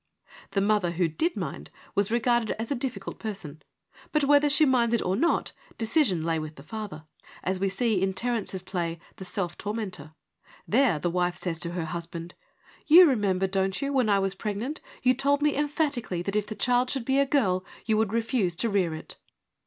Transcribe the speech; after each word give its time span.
The 0.57 0.61
mother 0.61 0.89
who 0.93 1.07
did 1.07 1.37
mind 1.37 1.69
was 1.93 2.09
regarded 2.09 2.49
as 2.57 2.71
a 2.71 2.75
difficult 2.75 3.19
person, 3.19 3.61
but 4.11 4.23
whether 4.23 4.49
she 4.49 4.65
minded 4.65 4.99
or 5.03 5.15
not, 5.15 5.51
decision 5.77 6.23
lay 6.25 6.39
with 6.39 6.55
the 6.55 6.63
father— 6.63 7.05
as 7.43 7.59
we 7.59 7.69
see 7.69 8.01
in 8.01 8.15
Terence's 8.15 8.63
play, 8.63 8.99
The 9.17 9.25
Self 9.25 9.59
Tormentor. 9.59 10.15
There 10.67 10.97
the 10.97 11.11
wife 11.11 11.35
says 11.35 11.59
to 11.59 11.73
her 11.73 11.85
husband,' 11.85 12.33
You 12.97 13.05
remember, 13.07 13.45
don't 13.45 13.79
you, 13.79 13.93
when 13.93 14.09
I 14.09 14.17
was 14.17 14.33
pregnant, 14.33 14.81
you 15.03 15.13
told 15.13 15.43
me 15.43 15.55
emphatically 15.55 16.23
that 16.23 16.35
if 16.35 16.47
the 16.47 16.55
child 16.55 16.89
should 16.89 17.05
be 17.05 17.19
a 17.19 17.25
girl 17.27 17.63
you 17.85 17.95
would 17.97 18.11
refuse 18.11 18.55
to 18.55 18.69
rear 18.71 18.95
it.' 18.95 19.17